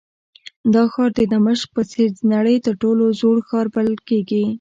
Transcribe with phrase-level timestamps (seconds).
[0.73, 4.43] دا ښار د دمشق په څېر د نړۍ تر ټولو زوړ ښار بلل کېږي.